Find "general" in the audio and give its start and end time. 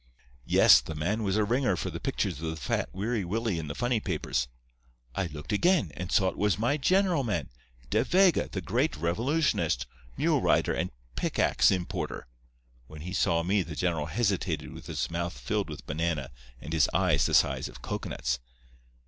6.77-7.23, 13.75-14.07